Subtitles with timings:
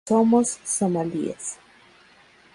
[0.09, 0.47] Somos
[0.77, 1.43] somalíes.